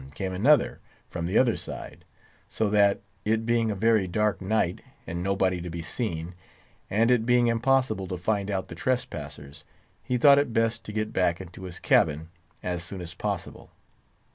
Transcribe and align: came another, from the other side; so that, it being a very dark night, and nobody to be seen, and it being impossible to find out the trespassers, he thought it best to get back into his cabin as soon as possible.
came 0.15 0.33
another, 0.33 0.79
from 1.11 1.27
the 1.27 1.37
other 1.37 1.55
side; 1.55 2.05
so 2.47 2.71
that, 2.71 3.01
it 3.23 3.45
being 3.45 3.69
a 3.69 3.75
very 3.75 4.07
dark 4.07 4.41
night, 4.41 4.81
and 5.05 5.21
nobody 5.21 5.61
to 5.61 5.69
be 5.69 5.83
seen, 5.83 6.33
and 6.89 7.11
it 7.11 7.23
being 7.23 7.45
impossible 7.45 8.07
to 8.07 8.17
find 8.17 8.49
out 8.49 8.67
the 8.67 8.73
trespassers, 8.73 9.63
he 10.03 10.17
thought 10.17 10.39
it 10.39 10.53
best 10.53 10.83
to 10.83 10.91
get 10.91 11.13
back 11.13 11.39
into 11.39 11.65
his 11.65 11.79
cabin 11.79 12.29
as 12.63 12.81
soon 12.83 12.99
as 12.99 13.13
possible. 13.13 13.69